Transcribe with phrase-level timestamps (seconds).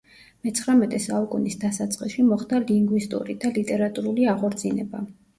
[0.45, 5.03] მეცხრამეტე საუკუნის დასაწყისში მოხდა ლინგვისტური და ლიტერატურული აღორძინება.